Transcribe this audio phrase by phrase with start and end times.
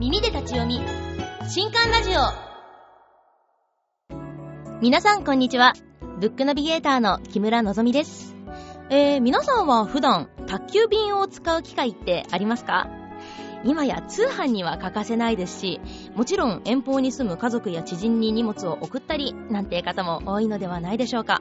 [0.00, 0.80] 耳で立ち読み。
[1.48, 2.14] 新刊ラジオ。
[4.82, 5.74] 皆さんこんにちは。
[6.18, 8.34] ブックナビゲーターの木村のぞみです。
[8.90, 12.88] えー、皆さんは普段宅急便を使う機会ってありますか？
[13.64, 15.80] 今や通販には欠かせないですし、
[16.16, 21.40] もちろん遠方に住む家族や知人に荷物を送ったりなんて方も多いのではないでしょうか。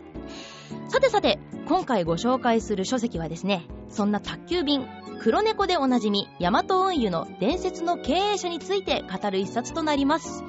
[0.90, 4.86] さてさて、今回ご紹介する書籍はですね、そんな宅急便、
[5.22, 10.44] 黒猫でおなじみ、ヤマト運輸の伝説の経営者について語る一冊となります。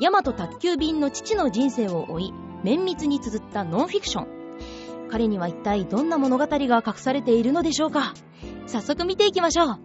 [0.00, 5.08] ヤマト宅急便の父の人生を追い、綿密に綴ったノンフィクション。
[5.10, 8.14] 彼には一体どんな物語が隠されているのでしょうか
[8.66, 9.78] 早速見ていきましょう。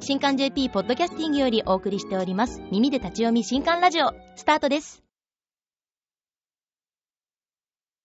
[0.00, 2.60] 新刊 JP ポッドキャスティングよりお送りしております。
[2.70, 5.02] 耳で立ち読み新刊ラジオ、スタートです。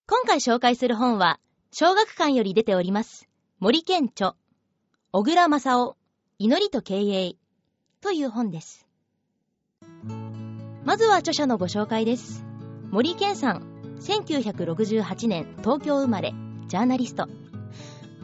[0.08, 1.40] 今回紹介する本は、
[1.80, 3.30] 小学館より出ております。
[3.60, 4.34] 森健著、
[5.12, 5.96] 小倉正夫、
[6.40, 7.36] 祈りと経営
[8.02, 8.88] という本です。
[10.84, 12.44] まずは著者のご紹介です。
[12.90, 13.62] 森健さん、
[14.00, 16.34] 1968年東京生まれ、
[16.68, 17.28] ジャーナリスト。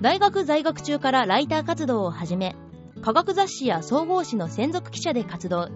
[0.02, 2.56] 大学在学中からライター活動を始め、
[3.04, 5.70] 科学雑誌や総合誌の専属記者で活動。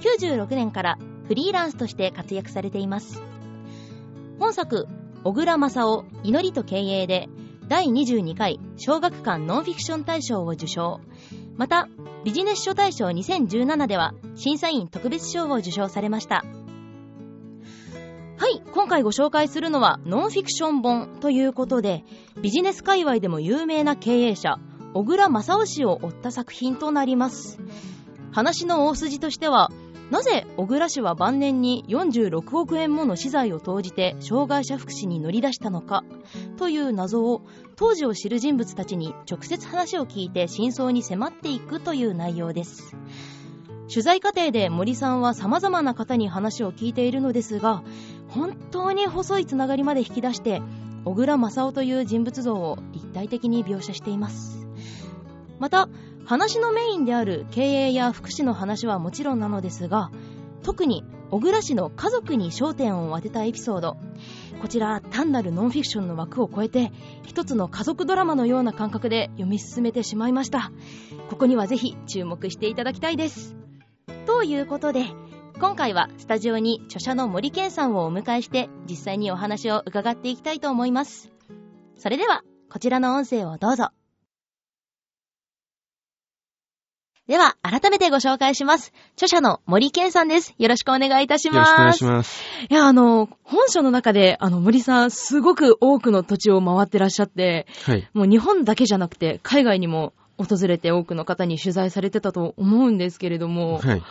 [0.00, 3.22] 96年からフリーランスとして活躍されています。
[4.38, 4.86] 本作、
[5.24, 7.28] 小倉正夫祈りと経営で
[7.68, 11.00] 第22回小学館ノンフィクション大賞を受賞。
[11.56, 11.88] また
[12.24, 16.44] ビジネス書大賞2017では審査員特別賞を受賞されました。
[18.38, 22.04] はい今回ご紹介するのはノンフィクション本ということで
[22.42, 24.58] ビジネス界隈でも有名な経営者
[24.92, 27.58] 小倉正夫氏を追った作品となります。
[28.32, 29.70] 話の大筋としては
[30.10, 36.04] なぜ小倉氏は晩年に46億円もの資材を投じて障害者福祉に乗り出したのか
[36.58, 37.42] という謎を
[37.74, 42.96] 当時を知る人物たちに直接話を聞いて真相に迫っていくという内容です。
[43.88, 47.84] 取材過程で森さんは様々な方に話を聞いているのですが
[48.28, 50.60] 本当に細いつながりまで引き出して
[51.04, 54.66] 小倉正夫という人物像を立体的に描写しています。
[55.58, 55.88] また
[56.26, 60.10] 話のメインである経営や福祉の話はもちろんなのですが
[60.62, 63.96] 特に小倉氏の家族に焦点を当てたエピソード。
[64.60, 66.92] こちら単なるノンフィクションの枠を超えて
[67.24, 70.72] 一つの家族ドラマのような感覚で読み進めてしまいました。
[71.30, 73.54] ここにはぜひ注目していただきたいです。
[74.24, 75.04] ということで
[75.60, 81.30] 今回はスタジオに著者の森健さんをお迎えして実際にお話を伺っていきたいと思います。
[81.96, 83.90] それではこちらの音声をどうぞ。
[87.28, 88.92] では、改めてご紹介します。
[89.14, 90.54] 著者の森健さんです。
[90.58, 91.70] よろしくお願いいたします。
[91.72, 92.40] よろしくお願いします。
[92.70, 98.08] いや、あの、本書の中で、あの、森さん、すごく多くの土地を回ってらっしゃって、はい。
[98.14, 104.02] もう日本だけじゃなくて、海外にも訪れて多くの方に取材されてたと思うんですけれども、はい。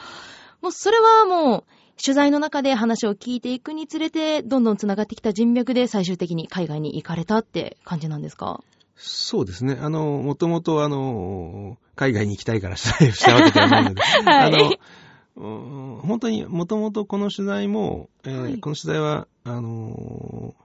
[0.61, 1.63] もうそれはもう、
[2.03, 8.59] 取材の中で話を聞いていくにつれて、どんどん繋がってきた人脈で最終的に海外に行かれたって感じなんですか？
[8.95, 9.77] そうですね。
[9.79, 20.55] あの、もともとあの、海外に行きたいから取材をしたわけではないので、はい、あの、本当にもともとこの取材も、えーはい、この取材は、あの、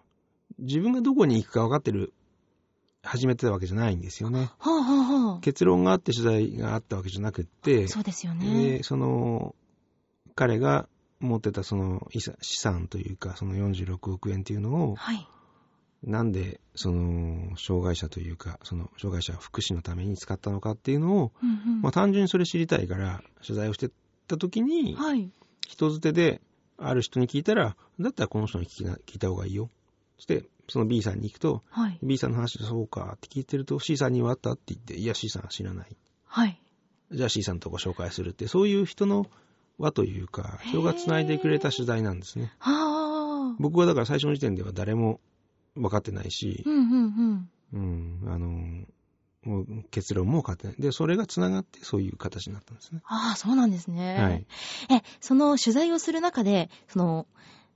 [0.59, 2.13] 自分がどこに行くか分かってる、
[3.03, 4.51] 始めてたわけじゃないんですよね。
[4.59, 8.77] はあはあ、結論があって取材があったわけじゃなくって、そうですよね。
[8.79, 9.55] で、その、
[10.35, 10.87] 彼が
[11.19, 15.27] 持ってたその資産というか、その46億円っていうのを、はい
[16.03, 23.91] なんで、その、障害者というか、その、障害者福祉のために使ったのかっていうのを、うんうん、まあ、単純にそれ知りたいから、取材をして
[24.27, 25.31] た時に、はい、
[25.69, 26.41] 人づてで、
[26.79, 29.69] ある人に聞いたら、だったらこの人に聞聞いた方がいいよ。
[30.17, 35.97] そして、その B さんに行くと、はい、B さんの話でそうかって聞いてると、C さんにはあったって言って、いや、C さんは知らない。
[36.25, 36.63] はい。
[37.13, 39.27] じゃあ C さんとご紹介するって、そういう人の
[39.79, 42.53] 輪というか、人が繋いでくれた取材なんですね。
[42.59, 45.21] は僕はだから最初の時点では誰も
[45.75, 48.23] 分かってないし、うんうんうん。
[48.25, 48.49] うん、あの、
[49.43, 50.77] もう結論も分かってない。
[50.79, 53.01] で、それが繋がってそういう形になったんですね。
[53.05, 54.17] ああ、そうなんですね。
[54.19, 54.47] はい。
[54.91, 57.27] え、その取材をする中で、その、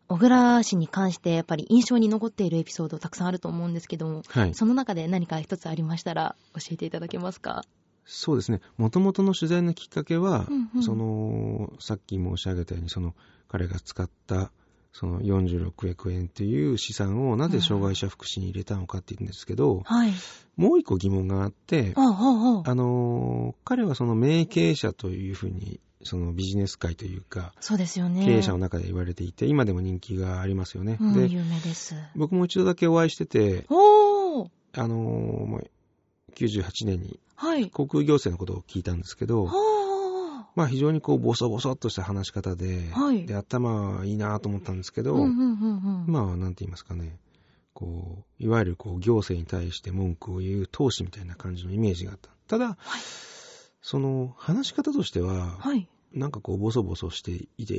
[0.06, 7.64] 小倉氏に関してやっぱり印象に残っているエピソードたくさんあると思うんですけども、はい、その中で何か一つありましたら教えていただけますか？
[8.05, 8.61] そうですね。
[8.76, 13.14] もともとの取材のきっかけは、うんうん、その、さっき申し上げたように、その、
[13.49, 14.52] 彼が使った
[14.94, 20.12] その46億円という資産をなぜ障害者福祉に入れたのかっていうんですけど、はい、
[20.56, 28.25] もう一個疑問があって、あの彼はその名経営者というふうにそのビジネス界というか、そうですよね。
[28.25, 30.97] 経営者の中で言われていて、今でも人気がありますよね。
[31.00, 31.97] うん、で、有名です。
[32.14, 35.61] 僕も一度だけお会いしてて、おあの
[36.37, 37.19] 98年に、
[37.73, 39.49] 航空行政のことを聞いたんですけど、
[40.54, 47.18] まあ非常にこう、ボソボソっとした話し方で、はい、で、頭いいなと思ったんですけど、まあ、なんて言いますかね、
[47.72, 52.30] こう、いわゆるこう、行政に対して文句を言う闘志みたいな感じのイメージがあった。
[52.46, 53.00] ただ、はい、
[53.82, 57.74] その、話し方としては、はい、なんかこう、ボソボソしていて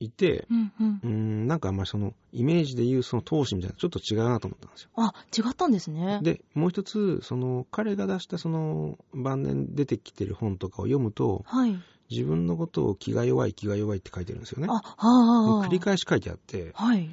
[0.00, 4.90] いて、うんうん、うんなんかあんまりそのイメージで言うその闘志みたいなちょっと違うなと思ったんですよ。
[4.96, 6.20] あ、違ったんですね。
[6.22, 11.78] で、もう一つ、その彼が出したその晩年出てきてる本とかを読むと、はい、
[12.10, 14.68] 自分のことを気が弱い気が弱いって書いてるんですよね。
[14.68, 17.08] あ、はあ、繰り返し書いてあって、はい。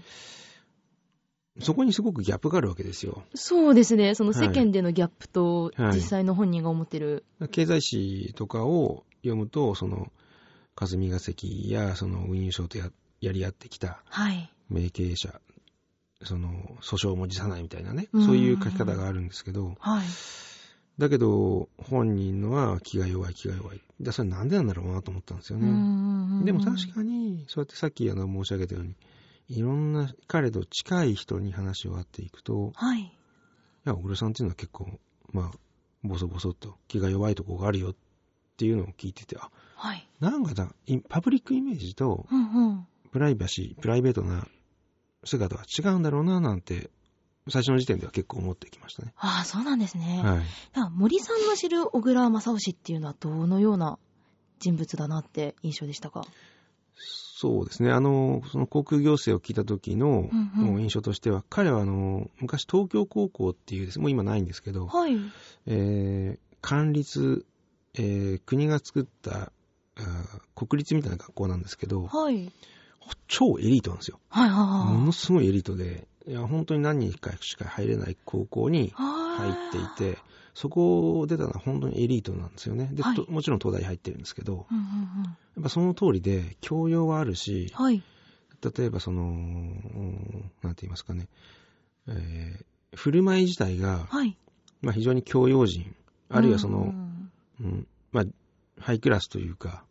[1.59, 3.23] そこにすごくギャップがあるわけですよ。
[3.35, 4.15] そうですね。
[4.15, 10.11] その世間でのギャップと、実際の本人が思ってる、はい、経済誌とかを読むと、その、
[10.81, 12.89] 霞が関やその運輸省とや
[13.21, 14.01] やり合ってきた
[14.67, 15.39] 名経営者、
[16.23, 16.49] その
[16.81, 20.05] 訴訟も辞さないみたいなね、そういう書き方があるんですけど、はい、
[20.97, 23.81] だけど本人のは気が弱い気が弱い。
[23.99, 25.67] でそれなんでなんだろうなと思ったんですよね。
[26.43, 28.95] でも確かに、そうやってさっきあの申し上げたように、
[29.49, 33.01] いろんな彼と近い人に話を合っていくと、はい。
[33.01, 33.11] い
[33.83, 34.99] や、小倉さんっていうのは結構、
[35.31, 35.57] まあ、
[36.03, 38.10] ボソボソっと気が弱いとこがあるよって
[38.65, 40.73] いうのを聞いてて、あ、はい、なんかだ、
[41.09, 42.27] パブリックイメージと、
[43.11, 44.47] プライバシー、プライベートな
[45.23, 46.89] 姿は違うんだろうな、なんて、
[47.49, 49.13] 最初の時点では結構思ってきましたね。
[49.17, 50.21] ああ、そうなんですね。
[50.23, 50.41] はい。
[50.73, 53.97] だ森さんの知る小倉正義っていうのはどのような
[54.59, 56.23] 人物だなって印象でしたか？
[56.95, 57.91] そうですね。
[57.91, 65.17] あの、その航空行政を聞いた時の、うんうん、印象としては、彼はあの、昔東京高校っていうです、もう今ないんですけど、はい。
[65.65, 67.43] えー、管立、
[67.95, 69.51] えー、国が作った
[70.55, 72.51] 国立みたいな学校なんですけど、はい。
[73.27, 74.19] 超エリートなんですよ。
[74.29, 74.97] はいはいはい。
[74.97, 80.17] ものすごいエリートで、いや、本当に何人かしか入れない高校に入っていて、
[80.53, 82.89] そこを出たのは本当にエリートなんですよね。
[82.93, 88.03] で、はい、もちろん東大入ってるんですけど、うんうんうん、やっぱその通りで、教養はあるし、はい、
[88.61, 89.23] 例えばその、
[90.61, 91.27] なんて言いますかね、
[92.07, 94.37] えー、振る舞い自体が、はい、
[94.81, 95.95] まあ非常に教養人、
[96.29, 97.10] あるいはその、うん、うん、
[98.11, 98.25] まあ
[98.79, 99.85] ハイクラスというか、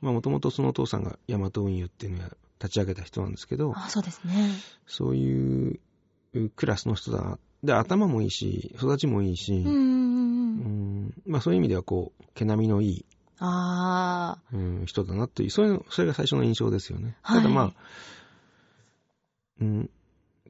[0.00, 2.28] もともとそのお父さんがヤマト運輸っていうのを
[2.58, 4.50] 立ち上げた人なんですけど、あそうですね。
[4.86, 5.80] そういう
[6.56, 7.38] クラスの人だ。
[7.62, 9.64] で、頭もいいし、育ちもいいし、
[11.26, 13.04] まあそういう意味ではこう、毛並みのいい、
[13.38, 17.16] あうん、人だなという、そういうそれが最初の印象ですよね。
[17.22, 17.72] はい、ただまあ、
[19.60, 19.90] うん、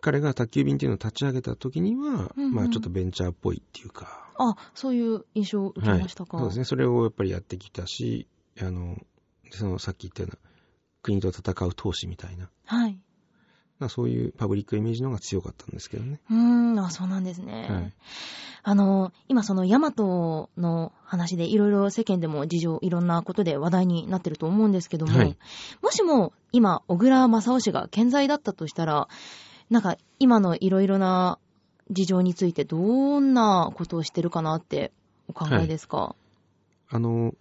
[0.04, 6.64] 彼が宅急便っていうのを立ち上げた時には、うんうん、まあちょっとベンチャーっぽいっていうか、あ、そういう印象を受けましたか、はい、そうですね。
[6.66, 8.28] それをやっぱりやってきたし、
[8.60, 8.98] あの、
[9.50, 10.38] そのさっき言ったような、
[11.00, 12.50] 国と戦う闘志みたいな。
[12.66, 12.98] はい。
[13.88, 16.20] そういうパブリックイメージの方が強かったんですけどね。
[16.30, 17.66] うーん、あ、そうなんですね。
[17.70, 17.92] はい。
[18.62, 25.36] あの、今そのヤマトの話でいろいろ世間でも事情、いろんなことで話題になってると思うんですけども、はい、
[25.82, 29.08] もしも今、小倉正夫氏が健在だったとしたら、
[29.70, 31.38] なんか今のいろいろな
[31.90, 34.93] 事情についてどんなことをしてるかなって
[35.28, 36.16] お考えですか、は
[36.93, 37.34] い、あの、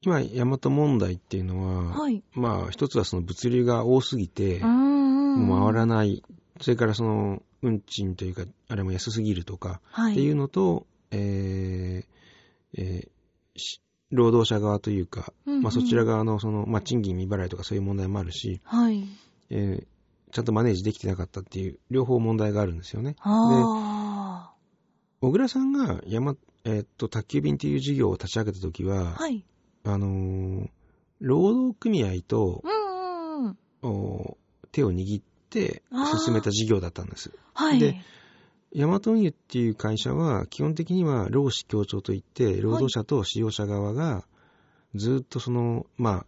[0.00, 6.22] 今、大和問題っていうのは、はい、まあ、一つはその物流が多すぎて、もう回らない、
[6.60, 9.80] それからその、運賃というか、あれも安すぎるとか、
[10.10, 13.80] っていうのと、はい、えー、えー、
[14.12, 19.04] 労働者側というか、うんうん、まあ、そちら側のその、まあ、賃金未払いとかそういう問題もあるし、はい、
[19.50, 19.86] えー、
[20.30, 23.12] ちゃんとマネージできてなかったっていう、両方問題があるんですよね。
[23.12, 23.18] で、
[25.20, 29.44] 小倉さんが山、えー、っと、宅急便っていう事業を立ち上げたときは、はい、
[29.84, 30.68] あのー、
[31.20, 32.78] 労働組合と、うん
[33.46, 34.36] うん
[34.70, 35.82] 手を握って
[36.24, 37.30] 進めた事業だったんです。
[37.54, 37.96] はい、で、
[38.72, 44.24] ヤマト運輸っていう会社は、基本的には労使協調といって、労働者と使用者側が、
[44.94, 46.26] ずっとその、まあ、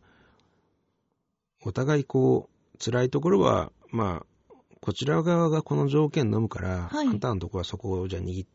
[1.63, 8.47] お互いこう、辛いところはまあ、こちら側がこの条件飲むから、はい、あんたのとこはそこをじゃあ握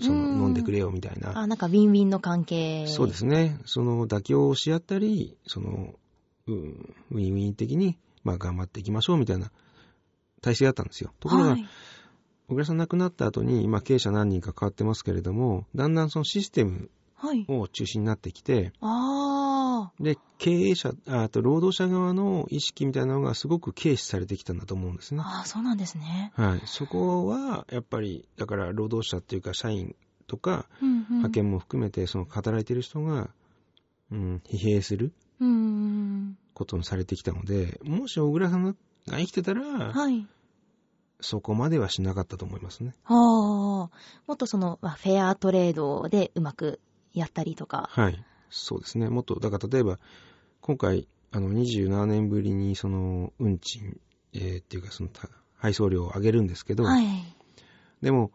[0.00, 1.38] その飲んでくれよみたいな。
[1.38, 2.86] あ、なんかウィンウィンの関係。
[2.86, 3.58] そうですね。
[3.64, 5.94] その妥協をし合ったり、その、
[6.46, 9.50] うん、ウィンウィン的に、まあ頑張っていきましょうみたいな
[10.42, 11.12] 体制だったんですよ。
[11.20, 11.68] ところが、はい、
[12.48, 16.90] 小倉さん亡くなった後に、今経営者何人か変わってますけれども、だんだんそのシステム
[17.48, 19.05] を中心になってきて、はい、あ
[20.00, 25.22] で、経営者、あと労働者側の意識みたいなのがすごく軽視されてきたんだと思うんですね。
[25.24, 26.32] ああ、そうなんですね。
[26.34, 26.62] はい。
[26.66, 33.30] そこは、やっぱり、だから労働者っていうか社員とか、うんうん、派遣も含めて、その働いてる人が、
[34.10, 35.12] うん、疲弊する
[36.52, 38.74] ことにされてきたので、もし小倉さんが
[39.06, 40.26] 生きてたら、はい。
[41.20, 42.94] そこまではしなかったと思いますね。
[43.04, 43.90] はあ。
[44.26, 46.80] もっとその、フェアトレードでうまく
[47.14, 47.88] やったりとか。
[47.90, 48.24] はい。
[48.50, 49.08] そうですね。
[49.08, 49.98] もっと、だから例えば、
[50.60, 54.00] 今回、あの、27年ぶりに、その、運賃、
[54.32, 55.10] えー、っていうか、その、
[55.56, 57.06] 配送料を上げるんですけど、はい、
[58.02, 58.30] でも、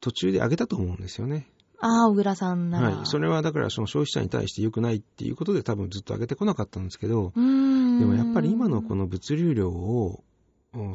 [0.00, 1.48] 途中で上げたと思うんですよね。
[1.80, 2.90] ああ、小倉さんなら。
[2.90, 3.06] はい。
[3.06, 10.24] それはだからその消費者に対して良くないっていうことで多分ずっと上げてこなかったんですけど、でもやっぱり今のこの物流量を、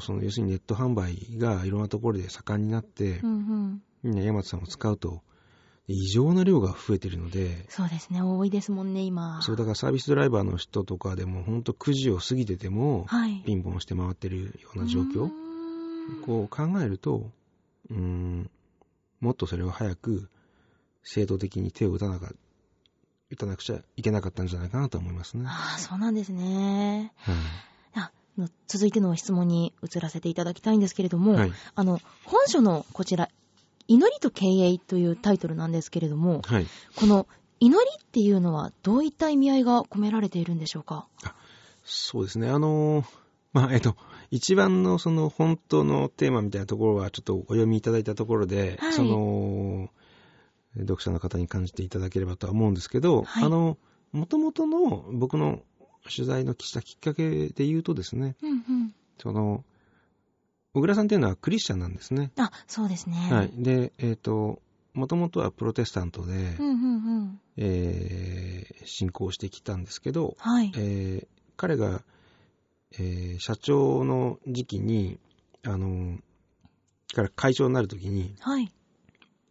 [0.02, 5.22] その要するにネット販売がいろんなところで盛んになって、うんうん、みんな山田さんを使うと、
[5.88, 7.66] 異常な量が増えてるので。
[7.70, 9.42] そうですね、多いですもんね、今。
[9.42, 15.30] そう、だからサービスドライバーの人とかでも、ほんと9時を過ぎてても、はい、ピンポンして回ってるような状況。
[16.26, 17.32] こう考えると、
[17.90, 18.50] うん、
[19.20, 20.30] もっとそれを早く、
[21.04, 22.32] 制度的に手を打たなか
[23.30, 25.46] 打たなくちゃいけなかったんじゃないかなと思いますね。
[25.48, 27.14] ああ、そうなんですね。
[27.18, 27.36] はい
[28.68, 33.30] 続いての質問に移らせていただきたいんですけれども、はい、あの、本書のこちら、
[33.88, 37.28] 祈りと経営というタイトルなんですけれども、はい、この
[37.60, 41.08] 祈りっていうのはどういった意味合いが込められているんでしょうか？
[41.84, 42.50] そうですね。
[42.50, 43.04] あの、
[43.54, 43.96] まあ、えっと、
[44.32, 49.90] 一番のその本当のテーマみたいなところはちょっとお読みいただいたところで、はい、その、
[50.78, 53.78] 読者の方に感じていただければとは思うんですけど、はい、あの、
[54.12, 55.62] もともとの僕の
[56.04, 59.64] 取材のしたきっかけで言うとですね、うんうん、その、
[60.74, 62.32] 小倉さんっていうのはクリスチャンなんですね。
[62.38, 63.16] あ、そうですね。
[63.32, 63.52] はい。
[63.56, 64.60] で、えっ、ー、と、
[64.94, 71.28] もともとはプロテスタントで、うんうんうんえー、信仰してきたんですけど、はいえー、
[71.58, 72.04] 彼が、
[72.94, 75.20] えー、社長の時期に、
[75.64, 76.18] あの、
[77.14, 78.72] から会長になるときに、はい、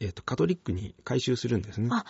[0.00, 1.88] えっ、ー、と、カトリックに改宗するんですね。
[1.92, 2.04] あ、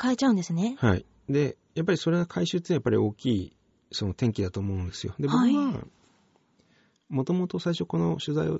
[0.00, 0.76] 変えちゃうんですね。
[0.78, 1.06] はい。
[1.30, 3.56] で、やっぱりそれが改宗ってやっぱり大きい、
[3.90, 5.14] その転機だと思うんですよ。
[5.18, 5.86] で、僕は、
[7.14, 8.58] もともと最初この取材を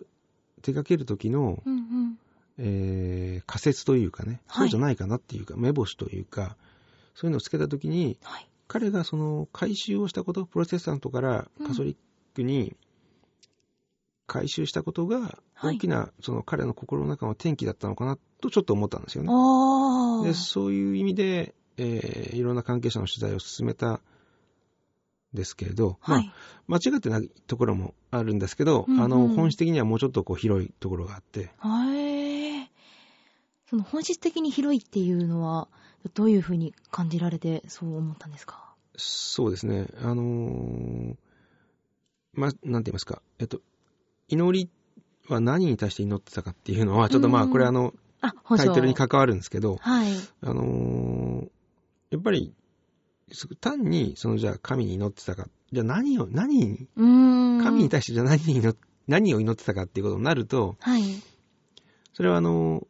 [0.63, 2.19] 手掛ける時の、うんうん。
[2.57, 6.57] えー、仮説というかね、そうじゃないかなっていうか、目星というか、
[7.15, 11.97] そういうのをつけた時に、はい、彼がその改宗をしたこと、プロテスタントからカソリッ
[12.35, 12.77] クに
[14.27, 19.31] 回収したことが、大きな、その彼の心の中の転機だったのかなとちょっと思ったんですよね。
[20.29, 24.01] でそういう意味で、えー、いろんな関係者の取材を進めた
[25.35, 26.33] ですけれど、はい、
[26.67, 31.41] まあ、間違ってないところもあるんですけど、うんうん、あの、本質的にはもうちょっとこう広いところがあって。
[31.41, 32.71] へえ。
[33.69, 35.69] その本質的に広いっていうのは、
[36.15, 38.75] どういうふうに感じられてそう思ったんですか？
[38.97, 39.89] そうですね。
[40.03, 41.17] あのー、
[42.35, 43.23] まあ、なんて言いますか。
[43.39, 43.61] えっと、
[44.29, 44.71] 祈り
[45.29, 50.13] は何に対して祈ってたかっていうのは、ちょっとまあ、これあの、タイトルに関わるんですけど、はい。
[50.43, 51.49] あのー、
[52.11, 52.53] やっぱり、
[53.61, 58.77] 単に、そのじゃあ神に祈ってたか、じゃあ何を、何に、神に対してじゃあ何に祈
[59.07, 61.03] 何を祈ってたかっていうことになると、はい。
[62.13, 62.87] それはあの、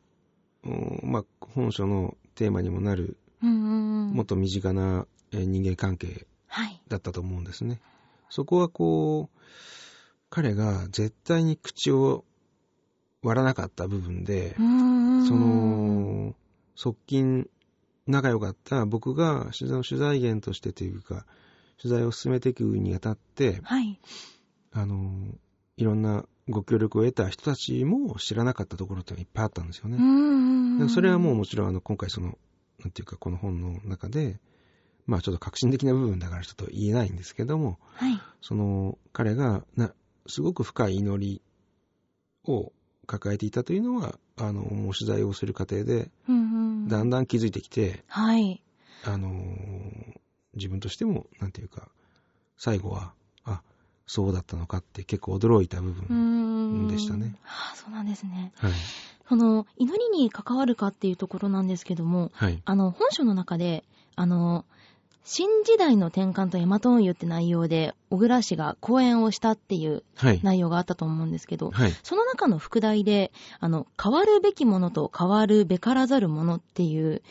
[1.02, 6.26] まあ、本書のテーマにもなる、もっと身近な人間関係
[6.88, 7.70] だったと思うんですね。
[7.70, 7.80] はい、
[8.30, 9.38] そこはこう、
[10.30, 12.24] 彼が絶対に口を
[13.22, 16.34] 割らなかった部分で、その、
[16.76, 17.48] 側近、
[18.06, 21.26] 仲良かった僕が取材の取材源としてというか、
[21.80, 23.98] 取材を進めていくにあたって、はい、
[24.72, 25.10] あの、
[25.76, 30.88] いろんなご協力を得た人たちも知らなかったところっていっぱいあったんですよね。
[30.88, 32.38] それはもうもちろんあの今回その、
[32.80, 34.38] なんていうかこの本の中で、
[35.06, 39.92] まあちょっと革新的な部分だからちょっと言えないんですけども、はい、その彼がな
[40.26, 41.42] すごく深い祈り
[42.46, 42.72] を
[43.06, 46.10] 抱えていたというのは、あの、取材をする過程で、
[46.88, 48.62] だんだん気づいてきて、はい。
[49.04, 49.30] あの、
[50.54, 51.88] 自分としても、なんていうか、
[52.56, 53.12] 最後は、
[53.44, 53.62] あ、
[54.06, 57.34] そうだったのかって結構驚いた部分でしたね。
[57.42, 58.52] はあ、そうなんですね。
[58.56, 58.72] はい。
[59.28, 62.62] その、祈りに関わるかっていうところなんですけども、はい。
[62.64, 63.84] あの、本書の中で、
[64.16, 64.64] あの、
[65.26, 70.04] 新時代の転換とヤマト運輸って内容で、小倉氏が講演をしたっていう
[70.42, 77.22] 内容があったと思うんですけど、はい、その中の副題で、あの、変わるべきものと変わるべからざるものっていう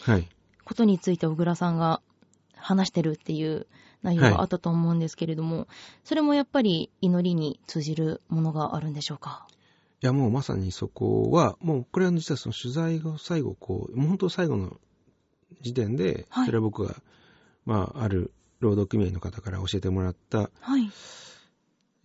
[0.65, 2.01] ことについて小倉さんが
[2.55, 3.67] 話してるっていう
[4.01, 5.67] 内容があったと思うんですけれども、はい、
[6.03, 9.45] それもやっぱり祈りに通じるものがあるんでしょうか？
[10.01, 14.77] いや、もうまさにそこは、もうこれは実はその取材が最後、こう、本当最後の
[15.62, 16.95] 時点で、それは僕が、
[17.65, 20.89] まあ、ある労働組合の方から教えてもらった、はい、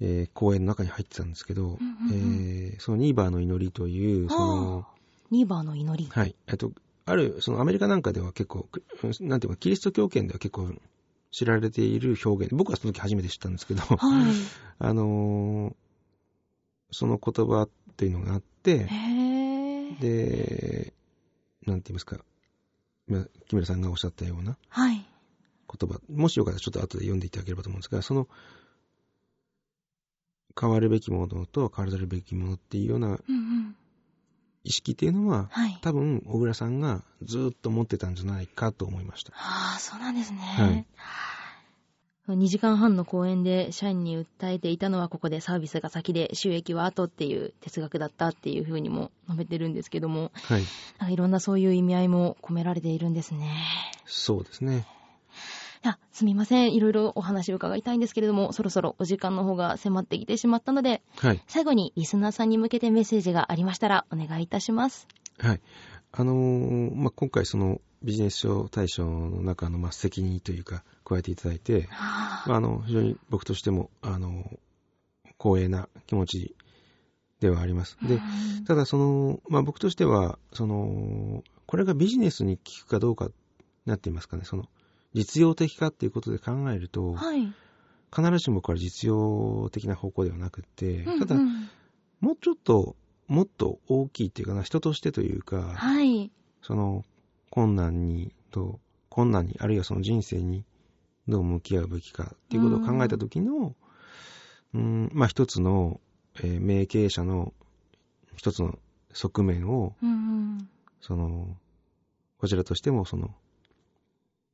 [0.00, 1.83] えー、講演の中に入ってたんですけど、うんうんうん、
[2.73, 4.87] えー、そのニーバーの祈りという、その、
[5.31, 6.11] ニーバーの祈り。
[6.11, 6.35] はい。
[6.47, 6.73] えっと、
[7.05, 8.69] ある、そのアメリカなんかでは結構、
[9.21, 10.73] なんていうか、キリスト教圏では結構
[11.31, 14.33] 知られている表現、僕はその時初めて知ったんですけど、はい、
[14.79, 15.75] あのー、
[16.91, 18.88] その言葉っていうのがあって、
[20.00, 20.95] で、
[21.67, 22.19] なんて言いますか、
[23.49, 24.57] 木村さんがおっしゃったような
[25.69, 28.29] 言葉、はい、もしよかったらちょっと後で読んでいただければと思うんですが、その、
[30.61, 33.19] 変わるべきものと変わらるべきものっていうような
[34.65, 39.33] 意識っていうのは、はい、多分、小倉さんがずっと持ってたんじゃないかと思いました。
[39.35, 40.39] ああ、そうなんですね。
[40.39, 40.87] はい
[42.37, 50.59] 2時間半の講演で社員に訴えていたのはここでサービスが先で収益は後っていう哲学だったっていうふうにも述べてるんですけども、は
[51.09, 53.51] い、いろんなそういう意味合いも込められているんですね。
[54.05, 54.87] そうですね。
[55.85, 56.75] いや、すみません。
[56.75, 65.07] いろいろお話を伺いたいんですけれども、そろそろお時間の方が迫ってきてしまったので、はい、最後にリスナーさんに向けてメッセージがありましたらお願いいたします。
[65.39, 65.61] はい。
[66.11, 71.89] あのー、まあ、今回そのビジネス書大賞の中の、まあ、責任というか、加えていただいて、
[72.47, 74.59] まあ、あの、非常に僕としても、あの、
[75.39, 76.57] 光栄な気持ち
[77.41, 77.97] ではあります。
[78.03, 78.21] で、
[78.67, 83.29] ただその、まあ、僕としては、その、これがビジネスに効くかどうか
[83.87, 84.65] なっていますかね、その、
[85.19, 87.53] 実用的かっていうことで考えると、はい、
[88.15, 91.43] 必ずしもこれ実用的な方向ではなくて、ただ、うん。
[91.43, 91.71] うん、
[92.21, 92.95] もうちょっと、
[93.27, 96.31] もっと大きいっていうかな、人としてというか、はい、
[96.63, 97.05] その、
[97.51, 100.65] 困難に、と、困難に、あるいはその人生に
[101.27, 103.75] どう向き合うべきかっていうことを考えた時の、
[104.75, 106.01] うん、まあ一つの、
[106.37, 107.53] えー、名経営者の
[108.37, 108.79] 一つの
[109.13, 110.15] 側面を、うんう
[110.59, 110.69] ん、
[111.01, 111.57] その、
[112.39, 113.35] こちらとしてもその、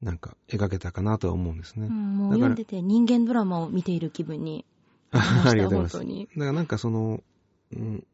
[0.04, 1.86] なんか描けたかなとは思うんですね。
[1.86, 4.66] うん、もう読んでて人間ドラマを見ている気分に
[5.10, 5.50] なりました。
[5.50, 6.38] ありがとうございます。
[6.38, 7.22] だからなんかその、
[7.72, 8.06] うん、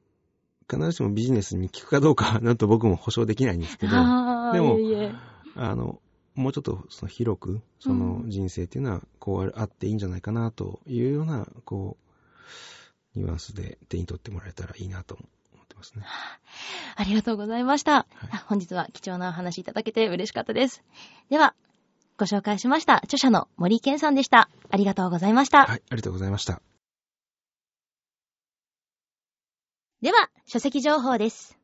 [0.70, 5.12] 必ずしもビジネスに効くかどうかなんと僕も保証できないんですけど、でも、いえいえ
[5.56, 6.00] あの、
[6.36, 11.96] もうちょっとその広く、その人生っていうのは、こうあっていいんじゃないかなというような、こ
[13.14, 16.04] う、ニュアンスで手に取ってもらえたらいいなと思ってますね。
[16.94, 17.92] ありがとうございました。
[17.92, 18.06] はい、
[18.46, 20.84] 本日は貴重なお話いただけて嬉しかったです。
[21.30, 21.54] では、
[22.20, 24.50] ご紹介しました著者の森健さんでした。
[24.70, 25.64] ありがとうございました。
[25.64, 26.60] はい、ありがとうございました。
[30.02, 31.56] では、書籍情報です。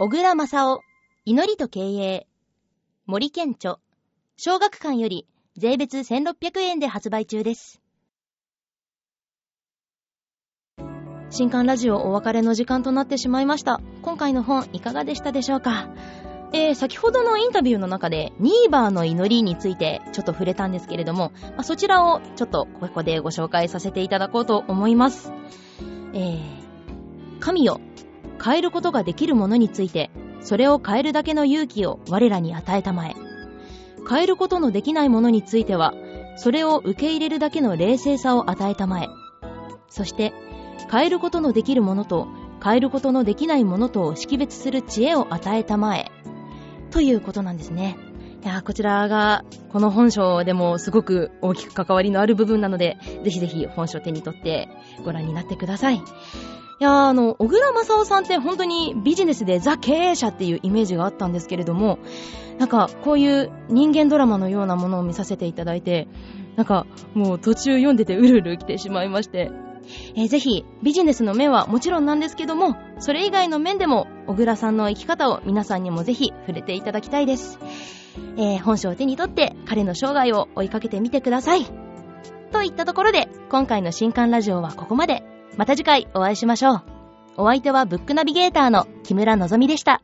[0.00, 0.80] 小倉正夫、
[1.26, 2.26] 祈りと経営。
[3.04, 3.76] 森県著。
[4.38, 5.26] 小学館より
[5.58, 7.82] 税別1600円で発売中です。
[11.28, 13.82] 新刊ラジオお別れの時間となってしまいました。
[14.00, 15.88] 今回の本いかがでしたでしょうか？
[16.54, 25.32] えー、先ほどのインタビューの中で、ニーバーの祈りについてちょっと触れたんですけれども、まあ、そちらをちょっとここでご紹介させていただこうと思います。
[26.12, 26.38] えー、
[27.40, 27.80] 神よ、
[28.40, 30.12] 変えることができるものについて、
[30.42, 33.16] それを変えるだけの勇気を我らに与えたまえ。
[34.08, 35.92] 変えることのできないものについては、
[36.36, 39.08] それを受け入れるだけの冷静さを与えたまえ。
[39.88, 40.32] そして、
[40.88, 42.28] 変えることのできるものと、
[42.62, 46.12] 変えることのできないものとを識別する知恵を与えたまえ。
[46.94, 47.96] ということなんですね。
[48.44, 54.68] いやこちらが、この本書でもすごく大きく関わりのある部分なので、ぜひぜひ本書手に取って
[55.04, 55.96] ご覧になってください。
[55.96, 56.00] い
[56.78, 61.98] やあの、小倉正夫さんって本当にビジネスでザ経営者っていうイメージがあったんですけれども、
[62.60, 66.06] なんかこういう人間ドラマのようなものを見させていただいて、
[66.54, 69.50] なんかもう途中読んでてうるうる来てしまいまして、
[70.16, 77.58] えー、ぜひビジネスの面はもちろんなんですけども、それ以外の面でも小倉さんの生き方を皆さんにもぜひ触れていただきたいです。
[78.36, 81.66] えー、本書を手に取って彼の生涯を追いかけてみてください。
[82.52, 85.24] といったところで、今回の新刊ラジオはここまで。
[85.56, 86.82] また次回お会いしましょう。
[87.36, 90.02] お相手はブックナビゲーターの木村のぞみでした。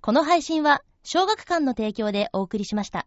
[0.00, 3.06] この配信は小学館の提供でお送りしました。